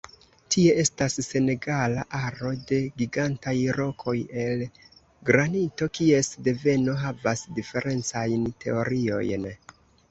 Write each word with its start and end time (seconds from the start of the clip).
Tie 0.53 0.69
estas 0.83 1.17
senegala 1.25 2.05
aro 2.19 2.53
de 2.71 2.79
gigantaj 3.03 3.55
rokoj 3.77 4.17
el 4.45 4.65
granito 5.31 5.93
kies 5.99 6.33
deveno 6.49 7.01
havas 7.07 7.49
diferencajn 7.61 8.51
teoriojn. 8.67 9.51